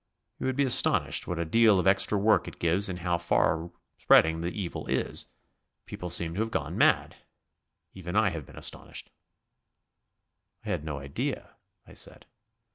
[0.39, 3.69] You would be astonished what a deal of extra work it gives and how far
[3.97, 5.27] spreading the evil is.
[5.85, 7.17] People seem to have gone mad.
[7.93, 9.11] Even I have been astonished."
[10.65, 11.51] "I had no idea,"
[11.85, 12.25] I said.